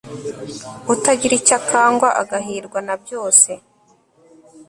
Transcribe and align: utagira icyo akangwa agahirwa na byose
utagira 0.93 1.33
icyo 1.39 1.53
akangwa 1.59 2.09
agahirwa 2.21 2.79
na 2.87 2.95
byose 3.01 3.51